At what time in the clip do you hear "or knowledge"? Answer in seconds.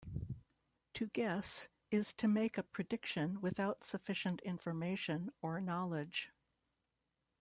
5.43-6.31